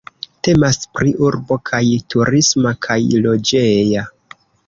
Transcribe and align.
Temas 0.45 0.77
pri 0.99 1.11
urbo 1.27 1.57
kaj 1.69 1.83
turisma 2.15 2.73
kaj 2.87 2.99
loĝeja. 3.27 4.09